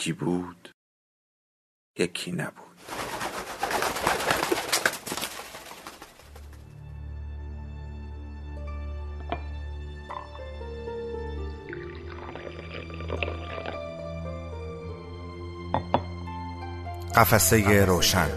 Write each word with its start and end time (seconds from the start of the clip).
یکی 0.00 0.12
بود 0.12 0.70
یکی 1.98 2.32
نبود. 2.32 2.54
قفسه 17.14 17.84
روشن. 17.84 18.28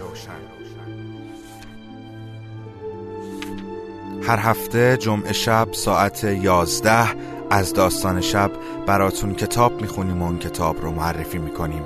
هر 4.22 4.38
هفته 4.38 4.96
جمعه 4.96 5.32
شب 5.32 5.68
ساعت 5.72 6.24
یازده 6.24 7.08
از 7.50 7.72
داستان 7.72 8.20
شب 8.20 8.50
براتون 8.86 9.34
کتاب 9.34 9.80
می‌خونیم 9.80 10.22
و 10.22 10.24
اون 10.24 10.38
کتاب 10.38 10.82
رو 10.82 10.90
معرفی 10.90 11.38
می‌کنیم. 11.38 11.82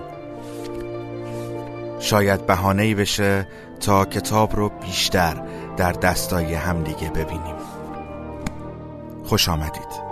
شاید 2.00 2.46
بهانه 2.46 2.82
ای 2.82 2.94
بشه 2.94 3.48
تا 3.80 4.04
کتاب 4.04 4.56
رو 4.56 4.68
بیشتر 4.68 5.42
در 5.76 5.92
دستای 5.92 6.54
همدیگه 6.54 7.10
ببینیم. 7.10 7.56
خوش 9.24 9.48
آمدید. 9.48 10.07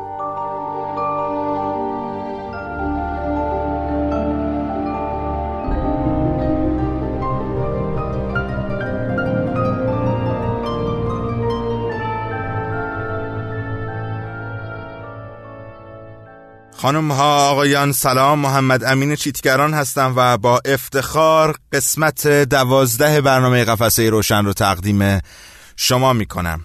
خانم 16.77 17.13
ها 17.13 17.51
آقایان 17.51 17.93
سلام. 17.93 18.39
محمد 18.39 18.85
امین 18.85 19.17
چیتگران 19.17 19.75
هستم 19.75 20.13
و 20.17 20.39
با 20.39 20.61
افتخار 20.65 21.57
قسمت 21.73 22.29
دوازده 22.29 23.21
برنامه 23.21 23.65
قفسه 23.65 24.11
روشن 24.11 24.45
رو 24.45 24.53
تقدیم 24.53 25.21
شما 25.77 26.13
می 26.13 26.27
کنم 26.27 26.61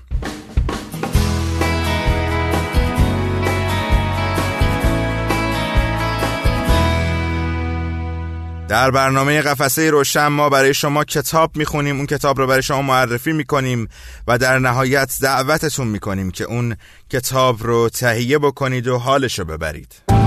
در 8.72 8.92
برنامه 8.92 9.42
قفسه 9.42 9.90
روشن 9.90 10.28
ما 10.28 10.50
برای 10.50 10.74
شما 10.74 11.04
کتاب 11.04 11.58
می‌خونیم 11.58 11.98
اون 11.98 12.06
کتاب 12.06 12.38
رو 12.38 12.48
برای 12.48 12.64
شما 12.64 12.82
معرفی 12.82 13.32
می‌کنیم 13.32 13.88
و 14.28 14.38
در 14.38 14.60
نهایت 14.60 15.18
دعوتتون 15.22 15.88
می‌کنیم 15.88 16.32
که 16.32 16.44
اون 16.44 16.76
کتاب 17.10 17.64
رو 17.64 17.90
تهیه 17.90 18.40
بکنید 18.40 18.88
و 18.88 18.98
حالش 18.98 19.40
رو 19.40 19.46
ببرید. 19.46 20.21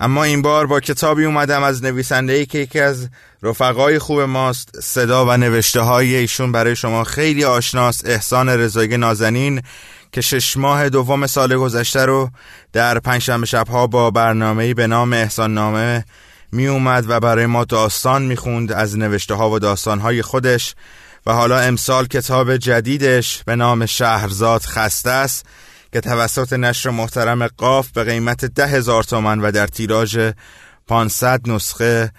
اما 0.00 0.24
این 0.24 0.42
بار 0.42 0.66
با 0.66 0.80
کتابی 0.80 1.24
اومدم 1.24 1.62
از 1.62 1.84
نویسنده 1.84 2.32
ای 2.32 2.46
که 2.46 2.58
یکی 2.58 2.80
از 2.80 3.08
رفقای 3.42 3.98
خوب 3.98 4.20
ماست 4.20 4.80
صدا 4.80 5.26
و 5.26 5.36
نوشته 5.36 5.80
های 5.80 6.16
ایشون 6.16 6.52
برای 6.52 6.76
شما 6.76 7.04
خیلی 7.04 7.44
آشناست 7.44 8.06
احسان 8.06 8.48
رضایی 8.48 8.96
نازنین 8.96 9.62
که 10.12 10.20
شش 10.20 10.56
ماه 10.56 10.88
دوم 10.88 11.26
سال 11.26 11.56
گذشته 11.56 12.04
رو 12.04 12.30
در 12.72 12.98
پنجشنبه 12.98 13.46
شبها 13.46 13.86
با 13.86 14.10
برنامه 14.10 14.74
به 14.74 14.86
نام 14.86 15.12
احسان 15.12 15.54
نامه 15.54 16.04
می 16.52 16.66
اومد 16.66 17.04
و 17.08 17.20
برای 17.20 17.46
ما 17.46 17.64
داستان 17.64 18.22
می 18.22 18.36
خوند 18.36 18.72
از 18.72 18.98
نوشته 18.98 19.34
ها 19.34 19.50
و 19.50 19.58
داستان 19.58 19.98
های 19.98 20.22
خودش. 20.22 20.74
و 21.26 21.32
حالا 21.32 21.58
امسال 21.58 22.06
کتاب 22.06 22.56
جدیدش 22.56 23.42
به 23.46 23.56
نام 23.56 23.86
شهرزاد 23.86 24.62
خسته 24.62 25.10
است. 25.10 25.46
که 25.92 26.00
توسط 26.00 26.52
نشر 26.52 26.90
محترم 26.90 27.46
قاف 27.46 27.90
به 27.90 28.04
قیمت 28.04 28.44
ده 28.44 28.66
هزار 28.66 29.02
تومن 29.04 29.40
و 29.40 29.50
در 29.52 29.66
تیراژ 29.66 30.30
500 30.86 31.48
نسخه 31.48 32.12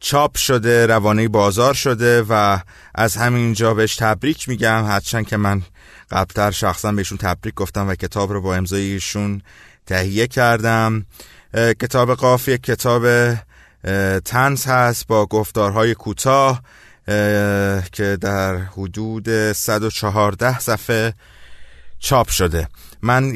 چاپ 0.00 0.36
شده 0.36 0.86
روانه 0.86 1.28
بازار 1.28 1.74
شده 1.74 2.22
و 2.28 2.58
از 2.94 3.16
همین 3.16 3.52
جا 3.52 3.74
بهش 3.74 3.96
تبریک 3.96 4.48
میگم. 4.48 4.84
هرچند 4.86 5.26
که 5.26 5.36
من 5.36 5.62
قبلتر 6.10 6.50
شخصا 6.50 6.92
بهشون 6.92 7.18
تبریک 7.18 7.54
گفتم 7.54 7.88
و 7.88 7.94
کتاب 7.94 8.32
رو 8.32 8.42
با 8.42 8.54
امضای 8.54 8.82
ایشون 8.82 9.42
تهیه 9.86 10.26
کردم. 10.26 11.06
کتاب 11.54 12.14
قاف 12.14 12.48
یک 12.48 12.62
کتاب 12.62 13.34
تنز 14.24 14.66
هست 14.66 15.06
با 15.06 15.26
گفتارهای 15.26 15.94
کوتاه 15.94 16.62
که 17.92 18.18
در 18.20 18.56
حدود 18.56 19.52
114 19.52 20.58
صفحه 20.58 21.14
چاپ 22.00 22.28
شده. 22.28 22.68
من 23.02 23.34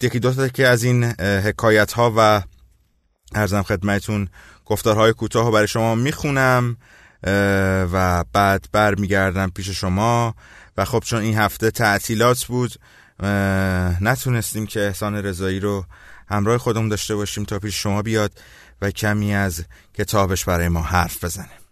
یکی 0.00 0.18
دو 0.18 0.34
تا 0.34 0.48
که 0.48 0.68
از 0.68 0.84
این 0.84 1.04
حکایت 1.20 1.92
ها 1.92 2.14
و 2.16 2.42
ارزم 3.34 3.62
خدمتون 3.62 4.28
گفتارهای 4.64 5.12
کوتاه 5.12 5.50
برای 5.50 5.68
شما 5.68 5.94
می‌خونم 5.94 6.76
و 7.92 8.24
بعد 8.32 8.68
بر 8.72 8.94
میگردم 8.94 9.50
پیش 9.50 9.68
شما. 9.68 10.34
و 10.76 10.84
خب 10.84 11.02
چون 11.06 11.20
این 11.20 11.38
هفته 11.38 11.70
تعطیلات 11.70 12.44
بود 12.44 12.72
نتونستیم 14.00 14.66
که 14.66 14.80
احسان 14.80 15.14
رضایی 15.14 15.60
رو 15.60 15.84
همراه 16.28 16.58
خودمون 16.58 16.88
داشته 16.88 17.14
باشیم 17.16 17.44
تا 17.44 17.58
پیش 17.58 17.82
شما 17.82 18.02
بیاد 18.02 18.32
و 18.82 18.90
کمی 18.90 19.34
از 19.34 19.64
کتابش 19.94 20.44
برای 20.44 20.68
ما 20.68 20.82
حرف 20.82 21.24
بزنه. 21.24 21.63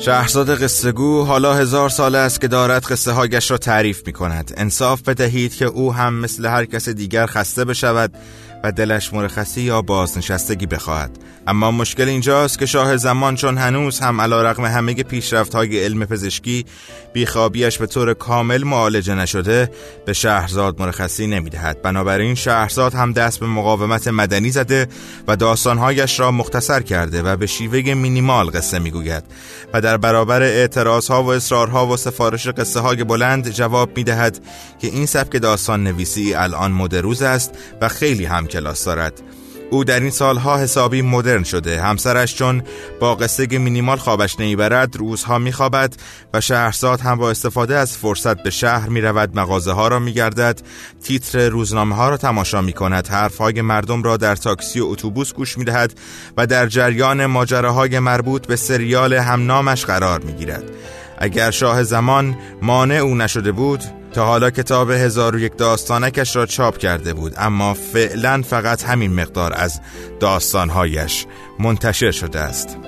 شهرزاد 0.00 0.62
قصه 0.62 0.92
گو 0.92 1.24
حالا 1.24 1.54
هزار 1.54 1.88
سال 1.88 2.14
است 2.14 2.40
که 2.40 2.48
دارد 2.48 2.84
قصه 2.84 3.12
هایش 3.12 3.50
را 3.50 3.58
تعریف 3.58 4.06
می 4.06 4.12
کند 4.12 4.54
انصاف 4.56 5.02
بدهید 5.02 5.54
که 5.54 5.64
او 5.64 5.94
هم 5.94 6.14
مثل 6.14 6.46
هر 6.46 6.64
کس 6.64 6.88
دیگر 6.88 7.26
خسته 7.26 7.64
بشود 7.64 8.12
و 8.64 8.72
دلش 8.72 9.12
مرخصی 9.12 9.60
یا 9.60 9.82
بازنشستگی 9.82 10.66
بخواهد. 10.66 11.10
اما 11.46 11.70
مشکل 11.70 12.08
اینجاست 12.08 12.58
که 12.58 12.66
شاه 12.66 12.96
زمان 12.96 13.34
چون 13.34 13.58
هنوز 13.58 14.00
هم 14.00 14.20
علا 14.20 14.42
رقم 14.42 14.64
همه 14.64 14.94
پیشرفت 14.94 15.54
های 15.54 15.84
علم 15.84 16.04
پزشکی 16.04 16.66
بیخوابیش 17.12 17.78
به 17.78 17.86
طور 17.86 18.14
کامل 18.14 18.64
معالجه 18.64 19.14
نشده 19.14 19.70
به 20.06 20.12
شهرزاد 20.12 20.80
مرخصی 20.80 21.26
نمی‌دهد. 21.26 21.82
بنابراین 21.82 22.34
شهرزاد 22.34 22.94
هم 22.94 23.12
دست 23.12 23.40
به 23.40 23.46
مقاومت 23.46 24.08
مدنی 24.08 24.50
زده 24.50 24.88
و 25.28 25.36
داستانهایش 25.36 26.20
را 26.20 26.30
مختصر 26.30 26.80
کرده 26.80 27.22
و 27.22 27.36
به 27.36 27.46
شیوه 27.46 27.94
مینیمال 27.94 28.50
قصه 28.50 28.78
می‌گوید. 28.78 29.24
و 29.72 29.80
در 29.80 29.96
برابر 29.96 30.42
اعتراض 30.42 31.08
ها 31.08 31.22
و 31.22 31.32
اصرارها 31.32 31.86
و 31.86 31.96
سفارش 31.96 32.48
قصه 32.48 32.80
های 32.80 33.04
بلند 33.04 33.50
جواب 33.50 33.96
می‌دهد 33.96 34.40
که 34.78 34.86
این 34.86 35.06
سبک 35.06 35.36
داستان 35.36 35.84
نویسی 35.84 36.34
الان 36.34 36.72
مدروز 36.72 37.22
است 37.22 37.58
و 37.80 37.88
خیلی 37.88 38.24
هم 38.24 38.46
کلاس 38.48 38.84
دارد. 38.84 39.22
او 39.70 39.84
در 39.84 40.00
این 40.00 40.10
سالها 40.10 40.58
حسابی 40.58 41.02
مدرن 41.02 41.42
شده. 41.42 41.80
همسرش 41.80 42.34
چون 42.34 42.62
با 43.00 43.14
قصه 43.14 43.46
مینیمال 43.46 43.96
خوابش 43.96 44.40
نمی‌برد 44.40 44.96
روزها 44.96 45.38
میخوابد 45.38 45.94
و 46.34 46.40
شهرزاد 46.40 47.00
هم 47.00 47.18
با 47.18 47.30
استفاده 47.30 47.76
از 47.76 47.96
فرصت 47.96 48.42
به 48.42 48.50
شهر 48.50 48.88
می‌رود 48.88 49.38
مغازه 49.38 49.72
ها 49.72 49.88
را 49.88 49.98
میگردد 49.98 50.60
تیتر 51.02 51.48
روزنامه 51.48 51.94
ها 51.94 52.08
را 52.08 52.16
تماشا 52.16 52.60
می‌کند 52.60 53.08
حرف 53.08 53.38
های 53.38 53.62
مردم 53.62 54.02
را 54.02 54.16
در 54.16 54.36
تاکسی 54.36 54.80
و 54.80 54.86
اتوبوس 54.86 55.32
گوش 55.32 55.58
می‌دهد 55.58 55.94
و 56.36 56.46
در 56.46 56.66
جریان 56.66 57.26
ماجراهای 57.26 57.98
مربوط 57.98 58.46
به 58.46 58.56
سریال 58.56 59.14
همنامش 59.14 59.84
قرار 59.84 60.20
می‌گیرد. 60.20 60.64
اگر 61.18 61.50
شاه 61.50 61.82
زمان 61.82 62.36
مانع 62.62 62.94
او 62.94 63.14
نشده 63.14 63.52
بود 63.52 63.80
تا 64.12 64.26
حالا 64.26 64.50
کتاب 64.50 64.90
هزار 64.90 65.36
و 65.36 65.38
یک 65.38 65.56
داستانکش 65.56 66.36
را 66.36 66.46
چاپ 66.46 66.76
کرده 66.76 67.14
بود 67.14 67.34
اما 67.36 67.74
فعلا 67.74 68.42
فقط 68.42 68.84
همین 68.84 69.12
مقدار 69.12 69.52
از 69.56 69.80
داستانهایش 70.20 71.26
منتشر 71.58 72.10
شده 72.10 72.40
است. 72.40 72.78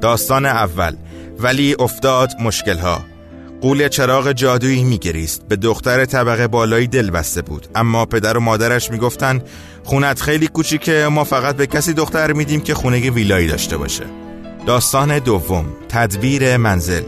داستان 0.00 0.46
اول 0.46 0.96
ولی 1.38 1.76
افتاد 1.78 2.32
مشکلها. 2.40 3.17
قول 3.60 3.88
چراغ 3.88 4.32
جادویی 4.32 4.84
میگریست. 4.84 5.42
به 5.48 5.56
دختر 5.56 6.04
طبقه 6.04 6.46
بالایی 6.46 6.86
دل 6.86 7.10
بسته 7.10 7.42
بود. 7.42 7.66
اما 7.74 8.06
پدر 8.06 8.36
و 8.36 8.40
مادرش 8.40 8.90
می‌گفتن 8.90 9.42
خونت 9.84 10.20
خیلی 10.20 10.48
کوچیکه 10.48 11.08
ما 11.10 11.24
فقط 11.24 11.56
به 11.56 11.66
کسی 11.66 11.92
دختر 11.92 12.32
میدیم 12.32 12.60
که 12.60 12.74
خونه 12.74 13.10
ویلایی 13.10 13.48
داشته 13.48 13.76
باشه. 13.76 14.04
داستان 14.66 15.18
دوم 15.18 15.66
تدبیر 15.88 16.56
منزل. 16.56 17.02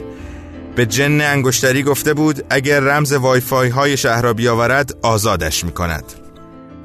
به 0.77 0.87
جن 0.87 1.21
انگشتری 1.21 1.83
گفته 1.83 2.15
بود 2.15 2.45
اگر 2.51 2.81
رمز 2.81 3.13
وایفای 3.13 3.69
های 3.69 3.97
شهر 3.97 4.23
را 4.23 4.33
بیاورد 4.33 4.97
آزادش 5.03 5.65
می‌کند. 5.65 6.05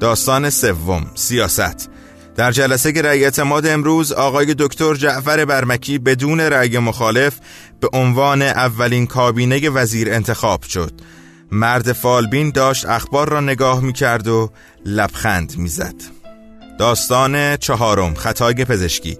داستان 0.00 0.50
سوم 0.50 1.06
سیاست. 1.14 1.90
در 2.36 2.52
جلسه 2.52 2.90
رأی 2.90 3.24
اعتماد 3.24 3.66
امروز 3.66 4.12
آقای 4.12 4.54
دکتر 4.58 4.94
جعفر 4.94 5.44
برمکی 5.44 5.98
بدون 5.98 6.40
رأی 6.40 6.78
مخالف 6.78 7.38
به 7.80 7.88
عنوان 7.92 8.42
اولین 8.42 9.06
کابینه 9.06 9.70
وزیر 9.70 10.12
انتخاب 10.12 10.62
شد 10.62 10.92
مرد 11.52 11.92
فالبین 11.92 12.50
داشت 12.50 12.86
اخبار 12.86 13.28
را 13.28 13.40
نگاه 13.40 13.80
می 13.80 13.92
کرد 13.92 14.28
و 14.28 14.50
لبخند 14.86 15.58
می‌زد. 15.58 16.15
داستان 16.78 17.56
چهارم 17.56 18.14
خطای 18.14 18.54
پزشکی. 18.54 19.18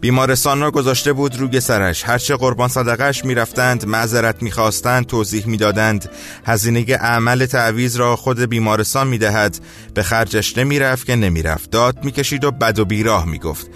بیمارستان 0.00 0.60
را 0.60 0.70
گذاشته 0.70 1.12
بود 1.12 1.36
روی 1.36 1.60
سرش. 1.60 2.04
هرچه 2.04 2.36
قربان 2.36 2.68
صدقش 2.68 3.24
می‌رفتند 3.24 3.86
معذرت 3.86 4.42
می‌خواستند 4.42 5.06
توضیح 5.06 5.46
می‌دادند. 5.46 6.10
هزینه 6.46 6.96
عمل 6.96 7.46
تعویز 7.46 7.96
را 7.96 8.16
خود 8.16 8.40
بیمارستان 8.40 9.06
می‌دهد. 9.06 9.58
به 9.94 10.02
خرجش 10.02 10.58
نمی‌رفت 10.58 11.06
که 11.06 11.16
نمی‌رفت. 11.16 11.70
داد 11.70 12.04
می‌کشید 12.04 12.44
و 12.44 12.50
بد 12.50 12.78
و 12.78 12.84
بیراه 12.84 13.26
می‌گفت. 13.26 13.66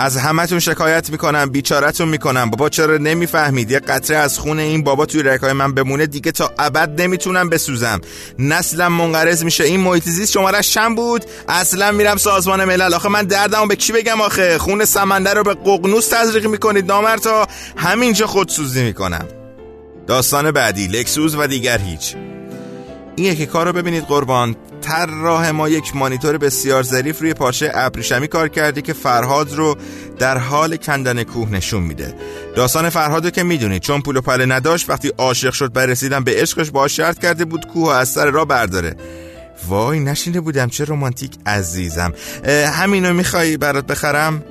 از 0.00 0.16
همتون 0.16 0.60
شکایت 0.60 1.10
می‌کنم 1.10 1.50
بیچارتون 1.50 2.08
می‌کنم. 2.08 2.50
بابا 2.50 2.68
چرا 2.68 2.96
نمی‌فهمید؟ 2.96 3.70
یه 3.70 3.78
قطره 3.78 4.16
از 4.16 4.38
خون 4.38 4.58
این 4.58 4.84
بابا 4.84 5.06
توی 5.06 5.22
رکای 5.22 5.52
من 5.52 5.74
بمونه 5.74 6.06
دیگه 6.06 6.32
تا 6.32 6.52
ابد 6.58 7.00
نمی‌تونم 7.00 7.48
بسوزم. 7.48 8.00
نسلم 8.38 8.92
منقرض 8.92 9.44
میشه. 9.44 9.64
این 9.64 9.80
محیط 9.80 10.04
زیست 10.04 10.32
شماره 10.32 10.62
شم 10.62 10.94
بود. 10.94 11.24
اصلا 11.48 11.92
میرم 11.92 12.16
سازمان 12.16 12.64
ملل. 12.64 12.94
آخه 12.94 13.08
من 13.08 13.22
دردمو 13.22 13.66
به 13.66 13.76
کی 13.76 13.92
بگم 13.92 14.20
آخه؟ 14.20 14.58
خون 14.58 14.84
سمنده 14.84 15.34
رو 15.34 15.42
به 15.42 15.54
ققنوس 15.54 16.08
تزریق 16.08 16.46
می‌کنید 16.46 16.86
نامر 16.86 17.16
تا 17.16 17.46
همینجا 17.76 18.26
خودسوزی 18.26 18.84
می‌کنم. 18.84 19.26
داستان 20.06 20.50
بعدی 20.50 20.86
لکسوس 20.86 21.34
و 21.38 21.46
دیگر 21.46 21.78
هیچ. 21.78 22.14
این 23.16 23.32
یکی 23.32 23.46
کار 23.46 23.66
رو 23.66 23.72
ببینید 23.72 24.04
قربان. 24.04 24.56
راه 25.22 25.52
ما 25.52 25.68
یک 25.68 25.96
مانیتور 25.96 26.38
بسیار 26.38 26.82
ظریف 26.82 27.20
روی 27.20 27.34
پارچه 27.34 27.70
ابریشمی 27.74 28.28
کار 28.28 28.48
کرده 28.48 28.82
که 28.82 28.92
فرهاد 28.92 29.52
رو 29.52 29.76
در 30.18 30.38
حال 30.38 30.76
کندن 30.76 31.22
کوه 31.22 31.50
نشون 31.50 31.82
میده. 31.82 32.14
داستان 32.56 32.90
فرهاد 32.90 33.24
رو 33.24 33.30
که 33.30 33.42
می‌دونید 33.42 33.82
چون 33.82 34.00
پول 34.02 34.16
و 34.16 34.20
پله 34.20 34.46
نداشت 34.46 34.90
وقتی 34.90 35.12
عاشق 35.18 35.52
شد 35.52 35.72
برسیدن 35.72 36.24
به 36.24 36.34
عشقش 36.34 36.70
با 36.70 36.88
شرط 36.88 37.18
کرده 37.18 37.44
بود 37.44 37.66
کوه 37.66 37.94
از 37.94 38.08
سر 38.08 38.26
را 38.30 38.44
برداره. 38.44 38.96
وای 39.68 40.00
نشینده 40.00 40.40
بودم 40.40 40.68
چه 40.68 40.84
رومانتیک 40.84 41.32
عزیزم. 41.46 42.12
همینو 42.72 43.12
می‌خوای 43.12 43.56
برات 43.56 43.86
بخرم؟ 43.86 44.44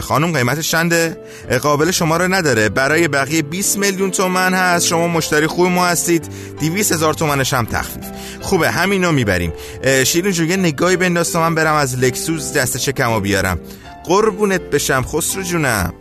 خانم 0.00 0.32
قیمتش 0.32 0.70
چنده؟ 0.70 1.16
قابل 1.62 1.90
شما 1.90 2.16
رو 2.16 2.34
نداره. 2.34 2.68
برای 2.68 3.08
بقیه 3.08 3.42
20 3.42 3.78
میلیون 3.78 4.10
تومن 4.10 4.54
هست. 4.54 4.86
شما 4.86 5.08
مشتری 5.08 5.46
خوب 5.46 5.66
ما 5.66 5.86
هستید. 5.86 6.28
200 6.60 6.92
هزار 6.92 7.14
تومنش 7.14 7.54
هم 7.54 7.64
تخفیف. 7.64 8.04
خوبه 8.44 8.70
همینو 8.70 9.12
می‌بریم. 9.12 9.52
شیرین 10.06 10.32
جون 10.32 10.52
نگاهی 10.52 10.96
بنداز 10.96 11.32
تا 11.32 11.40
من 11.40 11.54
برم 11.54 11.74
از 11.74 11.98
لکسوس 11.98 12.52
دست 12.52 12.76
چکمو 12.76 13.20
بیارم. 13.20 13.60
قربونت 14.04 14.60
بشم 14.60 15.02
خسرو 15.02 15.42
جونم. 15.42 15.94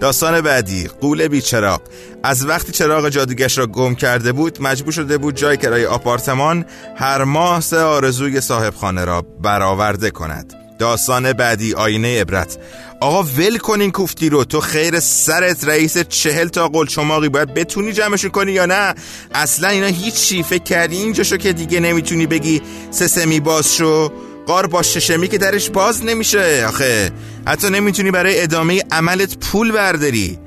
داستان 0.00 0.40
بعدی 0.40 0.88
قول 1.00 1.28
بیچراغ 1.28 1.80
از 2.22 2.46
وقتی 2.46 2.72
چراغ 2.72 3.08
جادوگش 3.08 3.58
را 3.58 3.66
گم 3.66 3.94
کرده 3.94 4.32
بود 4.32 4.62
مجبور 4.62 4.92
شده 4.92 5.18
بود 5.18 5.36
جای 5.36 5.56
کرای 5.56 5.86
آپارتمان 5.86 6.64
هر 6.96 7.24
ماه 7.24 7.60
سه 7.60 7.78
آرزوی 7.78 8.40
صاحب 8.40 8.74
خانه 8.74 9.04
را 9.04 9.22
برآورده 9.22 10.10
کند. 10.10 10.61
داستان 10.82 11.32
بعدی 11.32 11.74
آینه 11.74 12.20
عبرت. 12.20 12.58
آقا 13.00 13.22
ول 13.22 13.58
کنین 13.58 13.90
کوفتی 13.90 14.28
رو. 14.28 14.44
تو 14.44 14.60
خیر 14.60 15.00
سرت 15.00 15.64
رئیس 15.64 15.98
چهل 15.98 16.48
تا 16.48 16.68
قل 16.68 16.86
چماقی 16.86 17.28
باید 17.28 17.54
بتونی 17.54 17.92
جمعشون 17.92 18.30
کنی 18.30 18.52
یا 18.52 18.66
نه؟ 18.66 18.94
اصلا 19.34 19.68
اینا 19.68 19.86
هیچی. 19.86 20.42
فکر 20.42 20.62
کردی 20.62 20.96
اینجا 20.96 21.24
شو 21.24 21.36
که 21.36 21.52
دیگه 21.52 21.80
نمی‌تونی 21.80 22.26
بگی 22.26 22.62
سسمی 22.90 23.40
باز 23.40 23.76
شو؟ 23.76 24.12
قار 24.46 24.66
با 24.66 24.82
ششمی 24.82 25.28
که 25.28 25.38
درش 25.38 25.70
باز 25.70 26.04
نمیشه. 26.04 26.66
آخه 26.68 27.10
حتی 27.46 27.70
نمی‌تونی 27.70 28.10
برای 28.10 28.42
ادامه 28.42 28.82
عملت 28.90 29.38
پول 29.38 29.72
برداری. 29.72 30.38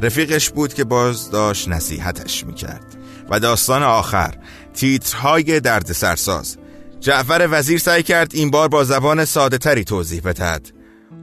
رفیقش 0.00 0.50
بود 0.50 0.74
که 0.74 0.84
باز 0.84 1.30
داشت 1.30 1.68
نصیحتش 1.68 2.44
می‌کرد. 2.44 2.86
و 3.30 3.40
داستان 3.40 3.82
آخر. 3.82 4.34
تیترهای 4.74 5.60
درد 5.60 5.92
سرساز 5.92 6.56
جعفر 7.00 7.48
وزیر 7.50 7.78
سعی 7.78 8.02
کرد 8.02 8.34
این 8.34 8.50
بار 8.50 8.68
با 8.68 8.84
زبان 8.84 9.24
ساده 9.24 9.58
تری 9.58 9.84
توضیح 9.84 10.20
بدهد. 10.24 10.72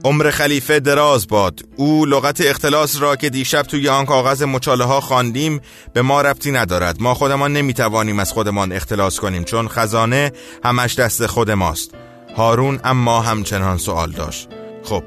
عمر 0.04 0.30
خلیفه 0.30 0.80
دراز 0.80 1.28
باد. 1.28 1.60
او 1.76 2.04
لغت 2.04 2.40
اختلاس 2.40 3.00
را 3.00 3.16
که 3.16 3.30
دیشب 3.30 3.62
توی 3.62 3.88
آن 3.88 4.06
کاغذ 4.06 4.42
مچاله 4.42 4.84
ها 4.84 5.00
خواندیم 5.00 5.60
به 5.92 6.02
ما 6.02 6.22
ربطی 6.22 6.50
ندارد. 6.50 7.02
ما 7.02 7.14
خودمان 7.14 7.52
نمی‌توانیم 7.52 8.18
از 8.18 8.32
خودمان 8.32 8.72
اختلاس 8.72 9.20
کنیم 9.20 9.44
چون 9.44 9.68
خزانه 9.68 10.32
همش 10.64 10.94
دست 10.94 11.26
خود 11.26 11.50
ماست. 11.50 11.90
هارون 12.36 12.80
اما 12.84 13.20
همچنان 13.20 13.78
سوال 13.78 14.10
داشت. 14.10 14.48
خب 14.84 15.02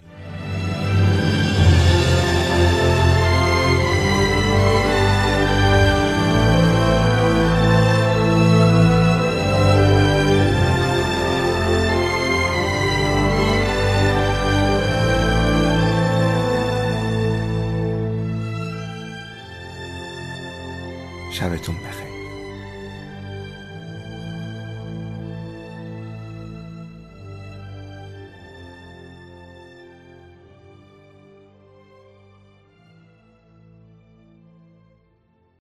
شبتون 21.41 21.75
بخیر. 21.75 22.10